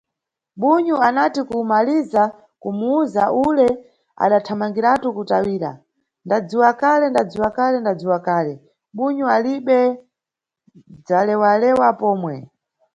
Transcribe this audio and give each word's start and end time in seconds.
Bunyu 0.61 0.95
anati 1.07 1.41
kumaliza 1.49 2.23
kumuwuza 2.61 3.23
ule 3.47 3.67
adathamangiratu 4.23 5.07
kutawira: 5.15 5.71
Ndadziwakale, 6.25 7.05
ndadziwakale, 7.09 7.77
ndadziwakale, 7.79 8.53
bunyu 8.97 9.25
alibe 9.35 9.79
dzalewalewa 11.05 11.87
pomwe. 11.99 12.35